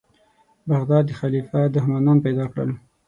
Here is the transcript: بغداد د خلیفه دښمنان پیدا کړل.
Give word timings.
بغداد 0.69 1.03
د 1.07 1.11
خلیفه 1.19 1.59
دښمنان 1.75 2.17
پیدا 2.25 2.45
کړل. 2.51 2.69